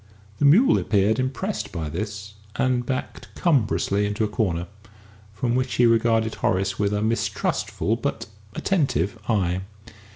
The 0.39 0.45
mule 0.45 0.79
appeared 0.79 1.19
impressed 1.19 1.71
by 1.71 1.87
this, 1.87 2.33
and 2.55 2.83
backed 2.83 3.27
cumbrously 3.35 4.07
into 4.07 4.23
a 4.23 4.27
corner, 4.27 4.65
from 5.31 5.53
which 5.53 5.75
he 5.75 5.85
regarded 5.85 6.33
Horace 6.33 6.79
with 6.79 6.91
a 6.91 7.03
mistrustful, 7.03 7.97
but 7.97 8.25
attentive, 8.55 9.19
eye. 9.29 9.61